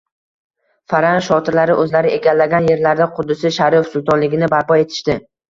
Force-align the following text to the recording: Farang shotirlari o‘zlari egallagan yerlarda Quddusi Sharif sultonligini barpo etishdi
Farang 0.93 1.17
shotirlari 1.27 1.75
o‘zlari 1.83 2.13
egallagan 2.15 2.71
yerlarda 2.71 3.09
Quddusi 3.19 3.53
Sharif 3.59 3.93
sultonligini 3.93 4.53
barpo 4.57 4.81
etishdi 4.83 5.21